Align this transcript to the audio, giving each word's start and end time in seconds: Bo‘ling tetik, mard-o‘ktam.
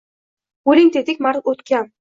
Bo‘ling 0.69 0.89
tetik, 0.97 1.23
mard-o‘ktam. 1.29 1.89